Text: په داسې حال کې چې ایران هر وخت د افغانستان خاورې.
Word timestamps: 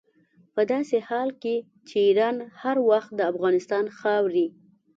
په 0.53 0.61
داسې 0.71 0.97
حال 1.07 1.29
کې 1.41 1.55
چې 1.87 1.97
ایران 2.07 2.35
هر 2.61 2.77
وخت 2.89 3.09
د 3.15 3.19
افغانستان 3.31 3.85
خاورې. 3.99 4.47